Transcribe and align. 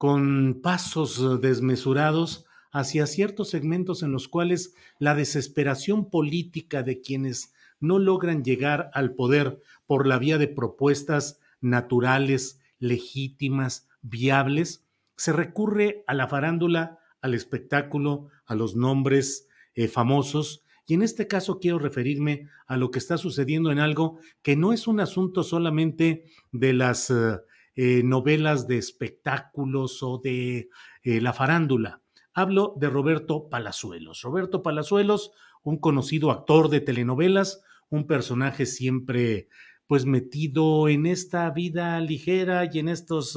con 0.00 0.60
pasos 0.62 1.18
eh, 1.18 1.36
desmesurados 1.42 2.46
hacia 2.72 3.06
ciertos 3.06 3.50
segmentos 3.50 4.02
en 4.02 4.12
los 4.12 4.28
cuales 4.28 4.74
la 4.98 5.14
desesperación 5.14 6.08
política 6.08 6.82
de 6.82 7.02
quienes 7.02 7.52
no 7.80 7.98
logran 7.98 8.42
llegar 8.42 8.90
al 8.94 9.14
poder 9.14 9.60
por 9.84 10.06
la 10.06 10.18
vía 10.18 10.38
de 10.38 10.48
propuestas 10.48 11.38
naturales, 11.60 12.62
legítimas, 12.78 13.90
viables, 14.00 14.86
se 15.18 15.34
recurre 15.34 16.02
a 16.06 16.14
la 16.14 16.28
farándula, 16.28 17.00
al 17.20 17.34
espectáculo, 17.34 18.28
a 18.46 18.54
los 18.54 18.76
nombres 18.76 19.48
eh, 19.74 19.86
famosos. 19.86 20.64
Y 20.86 20.94
en 20.94 21.02
este 21.02 21.26
caso 21.26 21.60
quiero 21.60 21.78
referirme 21.78 22.48
a 22.66 22.78
lo 22.78 22.90
que 22.90 23.00
está 23.00 23.18
sucediendo 23.18 23.70
en 23.70 23.78
algo 23.78 24.18
que 24.40 24.56
no 24.56 24.72
es 24.72 24.86
un 24.86 24.98
asunto 25.00 25.42
solamente 25.42 26.24
de 26.52 26.72
las 26.72 27.10
eh, 27.10 27.36
eh, 27.76 28.02
novelas 28.04 28.66
de 28.66 28.78
espectáculos 28.78 30.02
o 30.02 30.18
de 30.18 30.68
eh, 31.02 31.20
la 31.20 31.32
farándula. 31.32 32.02
Hablo 32.32 32.74
de 32.76 32.88
Roberto 32.88 33.48
Palazuelos. 33.48 34.22
Roberto 34.22 34.62
Palazuelos, 34.62 35.32
un 35.62 35.78
conocido 35.78 36.30
actor 36.30 36.68
de 36.68 36.80
telenovelas, 36.80 37.62
un 37.88 38.06
personaje 38.06 38.66
siempre 38.66 39.48
pues 39.86 40.06
metido 40.06 40.88
en 40.88 41.06
esta 41.06 41.50
vida 41.50 41.98
ligera 42.00 42.68
y 42.72 42.78
en 42.78 42.88
estos 42.88 43.36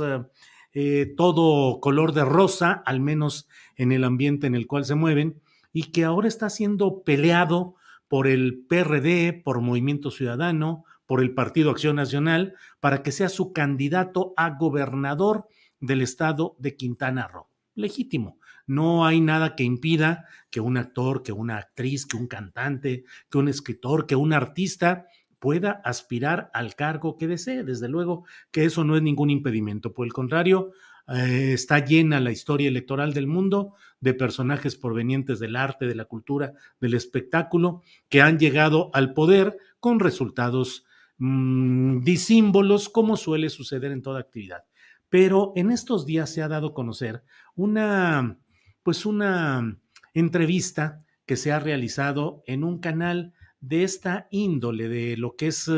eh, 0.76 1.14
todo 1.16 1.80
color 1.80 2.14
de 2.14 2.26
rosa, 2.26 2.82
al 2.88 3.00
menos 3.00 3.48
en 3.76 3.92
el 3.92 4.04
ambiente 4.04 4.48
en 4.48 4.56
el 4.56 4.66
cual 4.66 4.86
se 4.86 4.96
mueven, 4.96 5.40
y 5.72 5.92
que 5.92 6.04
ahora 6.04 6.28
está 6.28 6.50
siendo 6.50 7.04
peleado 7.04 7.76
por 8.08 8.28
el 8.28 8.66
PRD, 8.68 9.34
por 9.44 9.62
Movimiento 9.62 10.10
Ciudadano, 10.10 10.84
por 11.14 11.22
el 11.22 11.36
Partido 11.36 11.70
Acción 11.70 11.98
Nacional 11.98 12.56
para 12.80 13.04
que 13.04 13.12
sea 13.12 13.30
su 13.30 13.54
candidato 13.54 14.34
a 14.36 14.58
gobernador 14.58 15.46
del 15.80 16.02
estado 16.02 16.56
de 16.58 16.76
Quintana 16.76 17.28
Roo. 17.28 17.50
Legítimo. 17.76 18.40
No 18.66 19.06
hay 19.06 19.22
nada 19.22 19.56
que 19.56 19.62
impida 19.64 20.26
que 20.50 20.60
un 20.60 20.76
actor, 20.76 21.22
que 21.22 21.32
una 21.32 21.58
actriz, 21.58 22.08
que 22.08 22.18
un 22.18 22.26
cantante, 22.26 23.04
que 23.30 23.38
un 23.38 23.48
escritor, 23.48 24.08
que 24.08 24.16
un 24.16 24.34
artista 24.34 25.06
pueda 25.38 25.82
aspirar 25.86 26.50
al 26.52 26.74
cargo 26.74 27.16
que 27.16 27.28
desee. 27.28 27.64
Desde 27.64 27.90
luego 27.90 28.26
que 28.50 28.66
eso 28.66 28.84
no 28.84 28.98
es 28.98 29.04
ningún 29.04 29.30
impedimento. 29.30 29.94
Por 29.94 30.08
el 30.08 30.14
contrario, 30.14 30.72
eh, 31.10 31.52
está 31.54 31.78
llena 31.78 32.22
la 32.22 32.32
historia 32.32 32.70
electoral 32.70 33.14
del 33.14 33.28
mundo 33.28 33.76
de 34.00 34.16
personajes 34.16 34.76
provenientes 34.76 35.38
del 35.38 35.58
arte, 35.58 35.86
de 35.86 35.94
la 35.94 36.06
cultura, 36.06 36.54
del 36.82 36.96
espectáculo, 36.96 37.84
que 38.10 38.24
han 38.24 38.40
llegado 38.40 38.90
al 38.96 39.14
poder 39.14 39.60
con 39.80 40.00
resultados 40.00 40.88
mmm, 41.18 42.00
disímbolos, 42.04 42.90
como 42.90 43.18
suele 43.18 43.50
suceder 43.50 43.92
en 43.92 44.02
toda 44.02 44.20
actividad. 44.20 44.64
Pero 45.10 45.54
en 45.56 45.72
estos 45.72 46.06
días 46.06 46.34
se 46.34 46.42
ha 46.42 46.48
dado 46.48 46.68
a 46.68 46.74
conocer 46.74 47.24
una, 47.56 48.40
pues 48.84 49.06
una 49.06 49.80
entrevista 50.14 51.04
que 51.26 51.36
se 51.36 51.52
ha 51.52 51.60
realizado 51.60 52.44
en 52.48 52.64
un 52.64 52.80
canal 52.80 53.34
de 53.60 53.84
esta 53.84 54.28
índole, 54.32 54.90
de 54.90 55.18
lo 55.18 55.36
que 55.36 55.48
es 55.48 55.70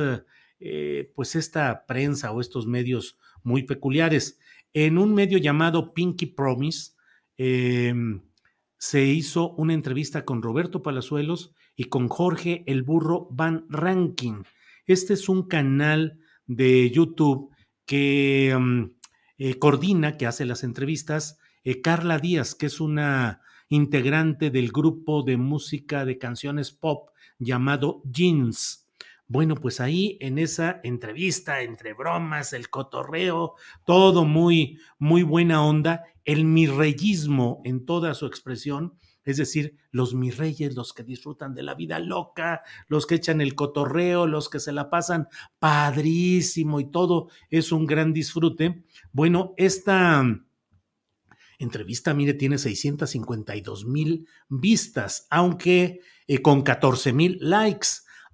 eh, 0.59 1.11
pues 1.15 1.35
esta 1.35 1.85
prensa 1.85 2.31
o 2.31 2.41
estos 2.41 2.65
medios 2.65 3.17
muy 3.43 3.63
peculiares. 3.63 4.39
En 4.73 4.97
un 4.97 5.13
medio 5.13 5.37
llamado 5.37 5.93
Pinky 5.93 6.25
Promise, 6.25 6.93
eh, 7.37 7.93
se 8.77 9.05
hizo 9.05 9.51
una 9.53 9.73
entrevista 9.73 10.25
con 10.25 10.41
Roberto 10.41 10.81
Palazuelos 10.81 11.53
y 11.75 11.85
con 11.85 12.07
Jorge 12.07 12.63
el 12.67 12.83
Burro 12.83 13.27
Van 13.31 13.65
Ranking. 13.69 14.43
Este 14.85 15.13
es 15.13 15.29
un 15.29 15.47
canal 15.47 16.19
de 16.45 16.91
YouTube 16.91 17.49
que 17.85 18.55
mm, 18.57 18.83
eh, 19.39 19.59
coordina, 19.59 20.17
que 20.17 20.27
hace 20.27 20.45
las 20.45 20.63
entrevistas, 20.63 21.39
eh, 21.63 21.81
Carla 21.81 22.19
Díaz, 22.19 22.53
que 22.53 22.67
es 22.67 22.79
una 22.79 23.41
integrante 23.67 24.51
del 24.51 24.71
grupo 24.71 25.23
de 25.23 25.37
música 25.37 26.05
de 26.05 26.19
canciones 26.19 26.71
pop 26.71 27.09
llamado 27.39 28.03
Jeans. 28.05 28.87
Bueno, 29.27 29.55
pues 29.55 29.81
ahí 29.81 30.19
en 30.21 30.37
esa 30.37 30.81
entrevista, 30.83 31.61
entre 31.61 31.93
bromas, 31.93 32.53
el 32.53 32.69
cotorreo, 32.69 33.55
todo 33.85 34.23
muy, 34.23 34.77
muy 34.99 35.23
buena 35.23 35.65
onda, 35.65 36.03
el 36.25 36.45
mirreyismo 36.45 37.61
en 37.65 37.85
toda 37.85 38.13
su 38.13 38.27
expresión, 38.27 38.99
es 39.25 39.37
decir, 39.37 39.75
los 39.91 40.13
mis 40.13 40.37
reyes, 40.37 40.75
los 40.75 40.93
que 40.93 41.03
disfrutan 41.03 41.53
de 41.55 41.63
la 41.63 41.73
vida 41.73 41.99
loca, 41.99 42.61
los 42.87 43.05
que 43.05 43.15
echan 43.15 43.41
el 43.41 43.55
cotorreo, 43.55 44.27
los 44.27 44.49
que 44.49 44.59
se 44.59 44.71
la 44.71 44.89
pasan 44.89 45.27
padrísimo 45.59 46.79
y 46.79 46.91
todo 46.91 47.29
es 47.49 47.71
un 47.71 47.85
gran 47.87 48.13
disfrute. 48.13 48.83
Bueno, 49.11 49.53
esta 49.57 50.23
entrevista, 51.59 52.13
mire, 52.13 52.33
tiene 52.33 52.57
652 52.57 53.85
mil 53.85 54.27
vistas, 54.47 55.27
aunque 55.29 56.01
eh, 56.27 56.41
con 56.41 56.61
14 56.61 57.13
mil 57.13 57.37
likes, 57.41 57.87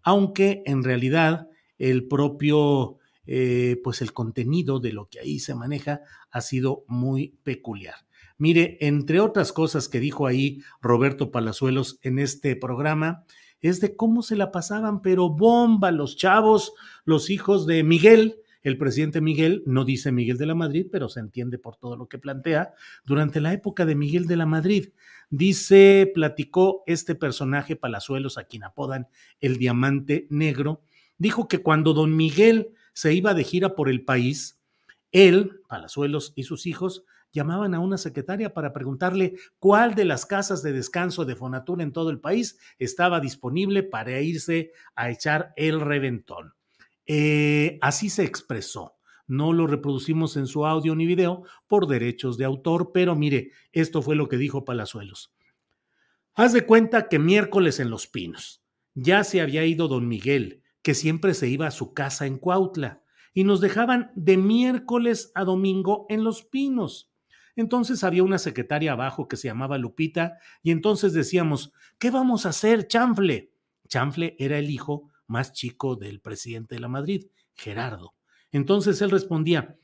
aunque 0.04 0.64
en 0.66 0.84
realidad 0.84 1.50
el 1.78 2.08
propio, 2.08 2.98
eh, 3.26 3.80
pues 3.84 4.02
el 4.02 4.14
contenido 4.14 4.80
de 4.80 4.94
lo 4.94 5.08
que 5.08 5.20
ahí 5.20 5.40
se 5.40 5.56
maneja 5.56 6.02
ha 6.32 6.42
sido 6.42 6.84
muy 6.88 7.38
peculiar. 7.44 7.96
Mire, 8.38 8.78
entre 8.82 9.20
otras 9.20 9.54
cosas 9.54 9.88
que 9.88 10.00
dijo 10.00 10.26
ahí 10.26 10.62
Roberto 10.82 11.32
Palazuelos 11.32 12.00
en 12.02 12.18
este 12.18 12.56
programa, 12.56 13.24
es 13.62 13.80
de 13.80 13.96
cómo 13.96 14.24
se 14.24 14.36
la 14.36 14.52
pasaban, 14.52 15.02
pero 15.02 15.30
bomba 15.30 15.92
los 15.92 16.18
chavos, 16.18 16.74
los 17.06 17.30
hijos 17.30 17.68
de 17.68 17.84
Miguel, 17.84 18.38
el 18.64 18.78
presidente 18.78 19.22
Miguel, 19.22 19.64
no 19.66 19.86
dice 19.86 20.12
Miguel 20.12 20.38
de 20.38 20.48
la 20.48 20.56
Madrid, 20.56 20.88
pero 20.92 21.10
se 21.10 21.20
entiende 21.20 21.58
por 21.58 21.78
todo 21.78 21.96
lo 21.96 22.08
que 22.08 22.18
plantea, 22.18 22.74
durante 23.06 23.42
la 23.42 23.54
época 23.54 23.86
de 23.86 23.96
Miguel 23.96 24.26
de 24.26 24.38
la 24.38 24.46
Madrid. 24.46 24.90
Dice, 25.30 26.12
platicó 26.14 26.84
este 26.88 27.16
personaje 27.16 27.76
Palazuelos, 27.76 28.38
a 28.38 28.44
quien 28.46 28.64
apodan 28.64 29.08
el 29.40 29.58
Diamante 29.58 30.28
Negro, 30.30 30.82
dijo 31.18 31.48
que 31.48 31.60
cuando 31.60 31.94
don 31.94 32.16
Miguel 32.16 32.74
se 32.94 33.14
iba 33.14 33.34
de 33.34 33.44
gira 33.44 33.76
por 33.76 33.90
el 33.90 34.04
país, 34.04 34.62
él, 35.12 35.62
Palazuelos 35.68 36.34
y 36.36 36.44
sus 36.44 36.66
hijos 36.66 37.04
llamaban 37.34 37.74
a 37.74 37.80
una 37.80 37.98
secretaria 37.98 38.54
para 38.54 38.74
preguntarle 38.74 39.36
cuál 39.60 39.96
de 39.96 40.06
las 40.06 40.26
casas 40.26 40.64
de 40.64 40.74
descanso 40.74 41.26
de 41.26 41.36
Fonatur 41.36 41.82
en 41.82 41.92
todo 41.92 42.10
el 42.10 42.20
país 42.20 42.58
estaba 42.78 43.20
disponible 43.20 43.84
para 43.84 44.20
irse 44.20 44.72
a 44.96 45.10
echar 45.10 45.54
el 45.56 45.80
reventón. 45.80 46.54
Eh, 47.06 47.78
así 47.82 48.10
se 48.10 48.24
expresó. 48.24 48.96
No 49.28 49.54
lo 49.54 49.66
reproducimos 49.66 50.36
en 50.36 50.46
su 50.46 50.66
audio 50.66 50.94
ni 50.94 51.06
video 51.06 51.44
por 51.68 51.88
derechos 51.88 52.38
de 52.38 52.44
autor, 52.44 52.92
pero 52.94 53.16
mire, 53.16 53.52
esto 53.72 54.02
fue 54.02 54.16
lo 54.16 54.28
que 54.28 54.38
dijo 54.38 54.66
Palazuelos. 54.66 55.34
Haz 56.34 56.54
de 56.54 56.66
cuenta 56.66 57.08
que 57.08 57.20
miércoles 57.20 57.80
en 57.80 57.90
Los 57.90 58.08
Pinos 58.08 58.62
ya 58.94 59.24
se 59.24 59.40
había 59.40 59.66
ido 59.66 59.88
don 59.88 60.08
Miguel, 60.08 60.61
que 60.82 60.94
siempre 60.94 61.34
se 61.34 61.48
iba 61.48 61.68
a 61.68 61.72
su 61.72 61.94
casa 61.94 62.26
en 62.26 62.38
Cuautla 62.38 63.02
y 63.34 63.44
nos 63.44 63.62
dejaban 63.62 64.12
de 64.16 64.38
miércoles 64.38 65.32
a 65.36 65.44
domingo 65.44 66.06
en 66.10 66.24
Los 66.24 66.44
Pinos. 66.44 67.12
Entonces 67.56 68.04
había 68.04 68.24
una 68.24 68.38
secretaria 68.38 68.94
abajo 68.94 69.28
que 69.28 69.38
se 69.38 69.48
llamaba 69.48 69.78
Lupita 69.78 70.38
y 70.64 70.72
entonces 70.72 71.14
decíamos, 71.14 71.74
¿qué 72.00 72.12
vamos 72.12 72.46
a 72.46 72.50
hacer, 72.50 72.88
Chanfle? 72.88 73.52
Chanfle 73.88 74.36
era 74.40 74.58
el 74.58 74.70
hijo 74.70 75.12
más 75.28 75.54
chico 75.54 75.96
del 75.96 76.22
presidente 76.22 76.76
de 76.76 76.82
la 76.82 76.88
Madrid, 76.88 77.28
Gerardo. 77.54 78.16
Entonces 78.52 79.02
él 79.02 79.12
respondía, 79.12 79.78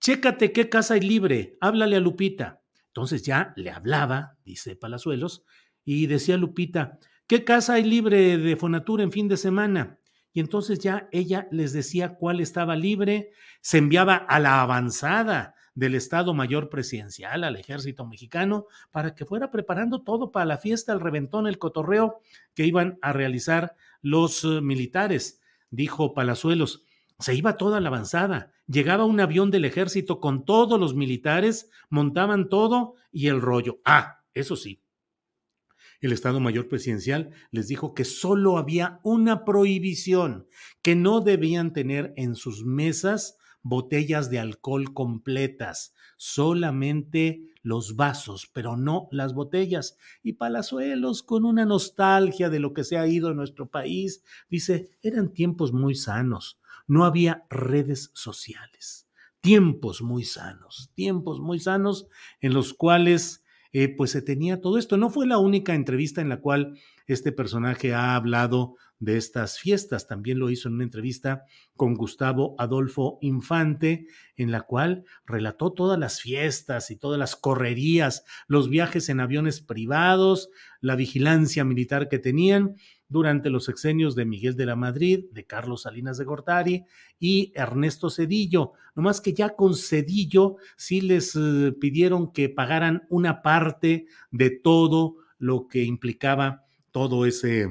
chécate 0.00 0.52
qué 0.52 0.68
casa 0.68 0.94
hay 0.94 1.00
libre, 1.00 1.56
háblale 1.60 1.96
a 1.96 2.00
Lupita. 2.00 2.62
Entonces 2.88 3.22
ya 3.22 3.54
le 3.56 3.70
hablaba, 3.70 4.36
dice 4.44 4.76
Palazuelos, 4.76 5.44
y 5.84 6.06
decía 6.06 6.36
Lupita, 6.36 6.98
¿qué 7.26 7.44
casa 7.44 7.74
hay 7.74 7.84
libre 7.84 8.36
de 8.38 8.56
Fonatura 8.56 9.02
en 9.02 9.12
fin 9.12 9.28
de 9.28 9.36
semana? 9.36 9.98
Y 10.32 10.40
entonces 10.40 10.78
ya 10.78 11.08
ella 11.12 11.48
les 11.50 11.72
decía 11.72 12.14
cuál 12.14 12.40
estaba 12.40 12.76
libre, 12.76 13.32
se 13.60 13.78
enviaba 13.78 14.16
a 14.16 14.40
la 14.40 14.62
avanzada 14.62 15.54
del 15.74 15.94
Estado 15.94 16.34
Mayor 16.34 16.68
Presidencial, 16.68 17.44
al 17.44 17.56
ejército 17.56 18.06
mexicano, 18.06 18.66
para 18.90 19.14
que 19.14 19.24
fuera 19.24 19.50
preparando 19.50 20.02
todo 20.02 20.30
para 20.30 20.46
la 20.46 20.58
fiesta, 20.58 20.92
el 20.92 21.00
reventón, 21.00 21.46
el 21.46 21.58
cotorreo 21.58 22.20
que 22.54 22.66
iban 22.66 22.98
a 23.02 23.12
realizar 23.12 23.74
los 24.00 24.44
eh, 24.44 24.60
militares. 24.60 25.40
Dijo 25.70 26.12
Palazuelos, 26.14 26.84
se 27.18 27.34
iba 27.34 27.56
toda 27.56 27.80
la 27.80 27.88
avanzada, 27.88 28.52
llegaba 28.66 29.04
un 29.04 29.20
avión 29.20 29.50
del 29.50 29.64
ejército 29.64 30.20
con 30.20 30.44
todos 30.44 30.78
los 30.78 30.94
militares, 30.94 31.70
montaban 31.88 32.48
todo 32.48 32.94
y 33.10 33.28
el 33.28 33.40
rollo. 33.40 33.80
Ah, 33.84 34.22
eso 34.34 34.56
sí, 34.56 34.82
el 36.02 36.12
Estado 36.12 36.40
Mayor 36.40 36.68
Presidencial 36.68 37.30
les 37.50 37.68
dijo 37.68 37.94
que 37.94 38.04
solo 38.04 38.58
había 38.58 39.00
una 39.04 39.44
prohibición, 39.44 40.46
que 40.82 40.96
no 40.96 41.20
debían 41.20 41.72
tener 41.72 42.12
en 42.16 42.34
sus 42.34 42.64
mesas 42.64 43.38
botellas 43.62 44.28
de 44.28 44.40
alcohol 44.40 44.92
completas, 44.92 45.94
solamente 46.16 47.52
los 47.62 47.94
vasos, 47.94 48.50
pero 48.52 48.76
no 48.76 49.08
las 49.12 49.34
botellas. 49.34 49.96
Y 50.22 50.34
Palazuelos, 50.34 51.22
con 51.22 51.44
una 51.44 51.64
nostalgia 51.64 52.50
de 52.50 52.58
lo 52.58 52.74
que 52.74 52.84
se 52.84 52.98
ha 52.98 53.06
ido 53.06 53.30
en 53.30 53.36
nuestro 53.36 53.70
país, 53.70 54.24
dice, 54.50 54.90
eran 55.02 55.32
tiempos 55.32 55.72
muy 55.72 55.94
sanos, 55.94 56.60
no 56.88 57.04
había 57.04 57.46
redes 57.48 58.10
sociales, 58.14 59.08
tiempos 59.40 60.02
muy 60.02 60.24
sanos, 60.24 60.90
tiempos 60.94 61.40
muy 61.40 61.60
sanos 61.60 62.08
en 62.40 62.54
los 62.54 62.74
cuales 62.74 63.41
eh, 63.72 63.88
pues 63.88 64.10
se 64.10 64.22
tenía 64.22 64.60
todo 64.60 64.78
esto. 64.78 64.96
No 64.96 65.10
fue 65.10 65.26
la 65.26 65.38
única 65.38 65.74
entrevista 65.74 66.20
en 66.20 66.28
la 66.28 66.40
cual 66.40 66.78
este 67.06 67.32
personaje 67.32 67.94
ha 67.94 68.14
hablado 68.14 68.76
de 68.98 69.16
estas 69.16 69.58
fiestas. 69.58 70.06
También 70.06 70.38
lo 70.38 70.48
hizo 70.48 70.68
en 70.68 70.74
una 70.74 70.84
entrevista 70.84 71.44
con 71.74 71.94
Gustavo 71.94 72.54
Adolfo 72.58 73.18
Infante, 73.20 74.06
en 74.36 74.52
la 74.52 74.60
cual 74.60 75.04
relató 75.26 75.72
todas 75.72 75.98
las 75.98 76.20
fiestas 76.20 76.90
y 76.90 76.96
todas 76.96 77.18
las 77.18 77.34
correrías, 77.34 78.24
los 78.46 78.68
viajes 78.68 79.08
en 79.08 79.18
aviones 79.18 79.60
privados, 79.60 80.50
la 80.80 80.94
vigilancia 80.94 81.64
militar 81.64 82.08
que 82.08 82.20
tenían 82.20 82.76
durante 83.12 83.50
los 83.50 83.66
sexenios 83.66 84.16
de 84.16 84.24
Miguel 84.24 84.56
de 84.56 84.66
la 84.66 84.74
Madrid, 84.74 85.26
de 85.30 85.44
Carlos 85.44 85.82
Salinas 85.82 86.18
de 86.18 86.24
Gortari 86.24 86.84
y 87.20 87.52
Ernesto 87.54 88.10
Cedillo. 88.10 88.72
No 88.94 89.02
más 89.02 89.20
que 89.20 89.34
ya 89.34 89.50
con 89.50 89.76
Cedillo 89.76 90.56
sí 90.76 91.00
les 91.00 91.36
eh, 91.36 91.72
pidieron 91.78 92.32
que 92.32 92.48
pagaran 92.48 93.02
una 93.08 93.42
parte 93.42 94.06
de 94.30 94.50
todo 94.50 95.16
lo 95.38 95.68
que 95.68 95.84
implicaba 95.84 96.64
todo 96.90 97.26
ese 97.26 97.68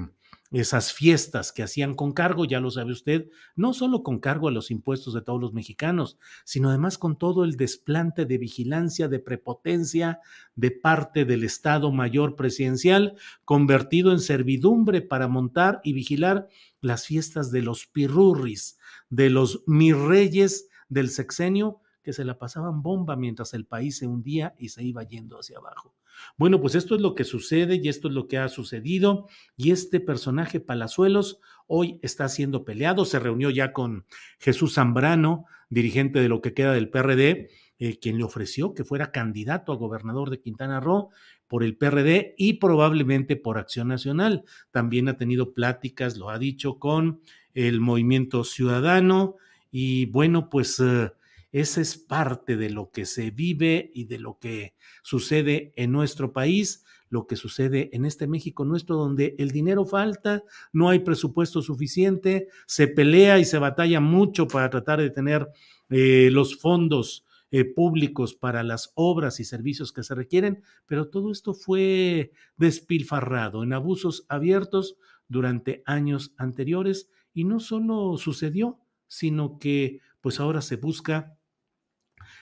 esas 0.51 0.92
fiestas 0.92 1.53
que 1.53 1.63
hacían 1.63 1.95
con 1.95 2.12
cargo, 2.12 2.44
ya 2.44 2.59
lo 2.59 2.71
sabe 2.71 2.92
usted, 2.92 3.30
no 3.56 3.74
solo 3.74 4.03
con 4.03 4.19
cargo 4.19 4.50
a 4.50 4.51
los 4.51 4.69
impuestos 4.69 5.13
de 5.13 5.21
todos 5.21 5.39
los 5.39 5.53
mexicanos, 5.53 6.18
sino 6.44 6.69
además 6.69 6.98
con 6.98 7.18
todo 7.18 7.45
el 7.45 7.56
desplante 7.56 8.25
de 8.25 8.38
vigilancia, 8.38 9.07
de 9.07 9.19
prepotencia 9.19 10.19
de 10.56 10.71
parte 10.71 11.24
del 11.24 11.45
Estado 11.45 11.92
Mayor 11.92 12.36
Presidencial, 12.36 13.15
convertido 13.45 14.12
en 14.12 14.19
servidumbre 14.19 15.01
para 15.01 15.30
montar 15.30 15.80
y 15.86 15.94
vigilar 15.94 16.50
las 16.81 17.06
fiestas 17.06 17.51
de 17.51 17.62
los 17.62 17.86
pirurris, 17.86 18.77
de 19.09 19.30
los 19.30 19.63
mirreyes 19.68 20.68
del 20.89 21.09
sexenio, 21.09 21.80
que 22.03 22.13
se 22.13 22.25
la 22.25 22.38
pasaban 22.38 22.81
bomba 22.81 23.15
mientras 23.15 23.53
el 23.53 23.65
país 23.65 23.98
se 23.98 24.07
hundía 24.07 24.56
y 24.57 24.69
se 24.69 24.83
iba 24.83 25.03
yendo 25.03 25.39
hacia 25.39 25.59
abajo. 25.59 25.94
Bueno, 26.38 26.62
pues 26.62 26.76
esto 26.76 26.96
es 26.96 27.02
lo 27.02 27.16
que 27.16 27.24
sucede 27.24 27.80
y 27.82 27.90
esto 27.90 28.08
es 28.08 28.14
lo 28.14 28.28
que 28.28 28.38
ha 28.38 28.50
sucedido 28.50 29.28
y 29.56 29.72
este 29.72 30.00
personaje 30.00 30.60
Palazuelos 30.60 31.40
hoy 31.68 32.00
está 32.02 32.28
siendo 32.28 32.66
peleado, 32.66 33.06
se 33.06 33.20
reunió 33.20 33.50
ya 33.50 33.74
con 33.74 34.06
Jesús 34.40 34.74
Zambrano, 34.74 35.46
dirigente 35.70 36.20
de 36.20 36.30
lo 36.30 36.42
que 36.42 36.54
queda 36.54 36.74
del 36.74 36.90
PRD, 36.90 37.50
eh, 37.80 38.00
quien 38.00 38.18
le 38.18 38.24
ofreció 38.24 38.74
que 38.74 38.84
fuera 38.84 39.12
candidato 39.12 39.72
a 39.72 39.78
gobernador 39.78 40.30
de 40.30 40.40
Quintana 40.40 40.80
Roo 40.80 41.10
por 41.48 41.64
el 41.64 41.78
PRD 41.78 42.36
y 42.38 42.54
probablemente 42.54 43.36
por 43.38 43.58
Acción 43.58 43.88
Nacional. 43.88 44.44
También 44.72 45.08
ha 45.08 45.18
tenido 45.18 45.54
pláticas, 45.54 46.18
lo 46.18 46.30
ha 46.30 46.38
dicho, 46.38 46.78
con 46.78 47.22
el 47.54 47.80
Movimiento 47.80 48.44
Ciudadano 48.44 49.38
y 49.72 50.06
bueno, 50.08 50.50
pues... 50.50 50.80
Eh, 50.80 51.12
esa 51.51 51.81
es 51.81 51.98
parte 51.98 52.56
de 52.56 52.69
lo 52.69 52.92
que 52.92 53.06
se 53.06 53.31
vive 53.31 53.92
y 53.94 54.06
de 54.06 54.19
lo 54.19 54.39
que 54.39 54.74
sucede 55.03 55.74
en 55.75 55.92
nuestro 55.92 56.31
país, 56.31 56.86
lo 57.09 57.27
que 57.27 57.36
sucede 57.36 57.89
en 57.94 58.06
este 58.06 58.25
México 58.25 58.63
nuestro, 58.63 58.95
donde 58.95 59.36
el 59.38 59.51
dinero 59.51 59.86
falta, 59.86 60.44
no 60.71 60.89
hay 60.89 61.00
presupuesto 61.00 61.62
suficiente, 61.62 62.48
se 62.68 62.88
pelea 62.88 63.38
y 63.38 63.45
se 63.45 63.57
batalla 63.57 64.00
mucho 64.00 64.48
para 64.48 64.69
tratar 64.69 65.01
de 65.01 65.09
tener 65.09 65.48
eh, 65.89 66.30
los 66.31 66.57
fondos 66.57 67.25
eh, 67.53 67.65
públicos 67.65 68.33
para 68.33 68.63
las 68.63 68.94
obras 68.95 69.42
y 69.42 69.44
servicios 69.44 69.92
que 69.92 70.03
se 70.03 70.15
requieren, 70.15 70.63
pero 70.86 71.09
todo 71.09 71.33
esto 71.33 71.53
fue 71.53 72.31
despilfarrado 72.56 73.63
en 73.63 73.74
abusos 73.74 74.25
abiertos 74.30 74.95
durante 75.27 75.83
años 75.86 76.33
anteriores 76.38 77.09
y 77.33 77.44
no 77.44 77.59
solo 77.59 78.15
sucedió, 78.18 78.80
sino 79.09 79.59
que 79.59 80.00
pues 80.21 80.39
ahora 80.39 80.62
se 80.62 80.77
busca 80.77 81.38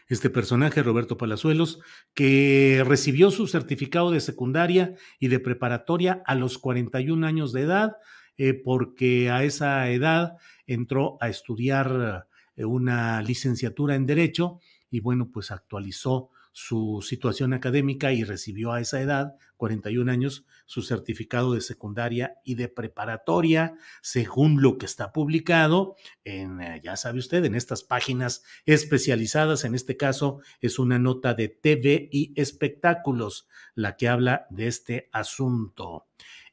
este 0.10 0.32
personaje, 0.32 0.82
Roberto 0.82 1.18
Palazuelos, 1.18 1.80
que 2.16 2.84
recibió 2.86 3.30
su 3.30 3.48
certificado 3.48 4.12
de 4.12 4.20
secundaria 4.20 4.96
y 5.20 5.28
de 5.28 5.40
preparatoria 5.40 6.24
a 6.26 6.36
los 6.36 6.58
41 6.58 7.26
años 7.26 7.54
de 7.54 7.62
edad, 7.62 7.98
eh, 8.38 8.54
porque 8.54 9.30
a 9.30 9.44
esa 9.44 9.88
edad 9.90 10.38
entró 10.66 11.18
a 11.22 11.30
estudiar 11.30 12.28
eh, 12.56 12.66
una 12.66 13.22
licenciatura 13.22 13.96
en 13.96 14.08
Derecho 14.08 14.60
y 14.90 15.00
bueno, 15.00 15.30
pues 15.32 15.52
actualizó 15.52 16.32
su 16.62 17.02
situación 17.02 17.54
académica 17.54 18.12
y 18.12 18.26
recibió 18.26 18.74
a 18.74 18.82
esa 18.82 19.00
edad, 19.00 19.38
41 19.56 20.12
años, 20.12 20.46
su 20.66 20.82
certificado 20.82 21.54
de 21.54 21.62
secundaria 21.62 22.36
y 22.44 22.56
de 22.56 22.68
preparatoria, 22.68 23.76
según 24.02 24.62
lo 24.62 24.78
que 24.78 24.86
está 24.86 25.14
publicado 25.14 25.96
en, 26.26 26.60
eh, 26.60 26.82
ya 26.84 26.98
sabe 26.98 27.20
usted, 27.20 27.46
en 27.46 27.56
estas 27.56 27.84
páginas 27.84 28.44
especializadas. 28.66 29.64
En 29.64 29.74
este 29.74 29.96
caso 29.96 30.42
es 30.60 30.80
una 30.80 31.00
nota 31.00 31.34
de 31.34 31.48
TV 31.48 32.10
y 32.12 32.34
espectáculos 32.36 33.48
la 33.74 33.96
que 33.96 34.10
habla 34.10 34.46
de 34.50 34.68
este 34.68 35.10
asunto. 35.14 36.08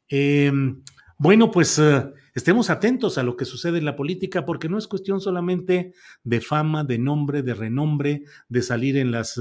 Em, 0.09 0.85
bueno, 1.19 1.51
pues 1.51 1.79
eh, 1.79 2.13
estemos 2.35 2.69
atentos 2.69 3.17
a 3.17 3.23
lo 3.23 3.37
que 3.37 3.47
sucede 3.47 3.79
en 3.79 3.87
la 3.87 3.97
política 3.97 4.45
porque 4.45 4.69
no 4.69 4.77
es 4.77 4.87
cuestión 4.87 5.21
solamente 5.21 5.93
de 6.25 6.41
fama, 6.41 6.85
de 6.85 6.99
nombre, 6.99 7.43
de 7.43 7.55
renombre, 7.55 8.25
de 8.49 8.63
salir 8.63 8.99
en 8.99 9.11
las 9.11 9.41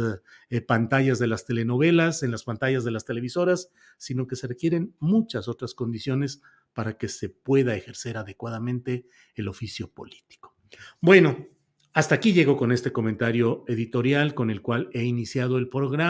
eh, 0.49 0.61
pantallas 0.61 1.19
de 1.19 1.27
las 1.27 1.45
telenovelas, 1.45 2.23
en 2.23 2.31
las 2.31 2.43
pantallas 2.43 2.85
de 2.85 2.91
las 2.91 3.03
televisoras, 3.03 3.71
sino 3.97 4.25
que 4.25 4.37
se 4.37 4.47
requieren 4.47 4.95
muchas 4.99 5.47
otras 5.49 5.73
condiciones 5.73 6.41
para 6.73 6.97
que 6.97 7.09
se 7.09 7.29
pueda 7.29 7.75
ejercer 7.75 8.17
adecuadamente 8.17 9.07
el 9.35 9.47
oficio 9.49 9.89
político. 9.89 10.55
Bueno, 11.01 11.47
hasta 11.93 12.15
aquí 12.15 12.33
llego 12.33 12.57
con 12.57 12.71
este 12.71 12.91
comentario 12.91 13.63
editorial 13.67 14.33
con 14.33 14.49
el 14.49 14.61
cual 14.61 14.89
he 14.93 15.03
iniciado 15.03 15.57
el 15.57 15.69
programa. 15.69 16.09